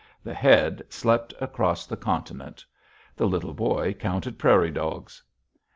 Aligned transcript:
The 0.23 0.33
Head 0.33 0.81
slept 0.89 1.31
across 1.39 1.85
the 1.85 1.95
continent. 1.95 2.65
The 3.15 3.27
Little 3.27 3.53
Boy 3.53 3.93
counted 3.93 4.39
prairie 4.39 4.71
dogs. 4.71 5.21